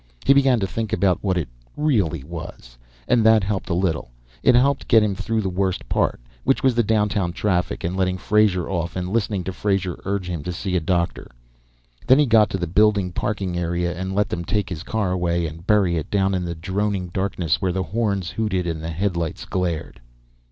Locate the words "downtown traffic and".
6.81-7.95